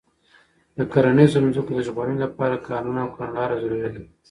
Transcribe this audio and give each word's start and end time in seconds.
د 0.77 0.79
کرنیزو 0.91 1.35
ځمکو 1.55 1.71
د 1.75 1.79
ژغورنې 1.87 2.17
لپاره 2.25 2.61
قانون 2.69 2.95
او 3.03 3.07
کړنلاره 3.15 3.55
ضروري 3.63 3.89
ده. 3.95 4.01